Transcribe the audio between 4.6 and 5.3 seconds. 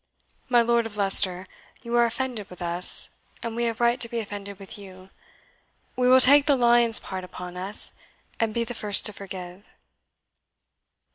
you.